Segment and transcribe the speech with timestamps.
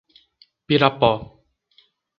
[0.65, 1.13] Pirapó